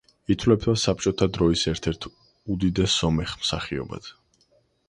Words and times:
ითვლება 0.35 0.73
საბჭოთა 0.83 1.27
დროის 1.37 1.65
ერთ-ერთ 1.73 2.07
უდიდეს 2.57 2.97
სომეხ 3.03 3.37
მსახიობად. 3.45 4.13